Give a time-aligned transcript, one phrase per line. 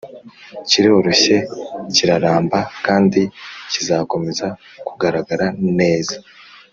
[0.67, 1.35] cyiroroshye
[1.95, 3.21] kiraramba kandi
[3.71, 4.47] kizakomeza
[4.87, 5.45] kugaragara
[5.79, 6.15] neza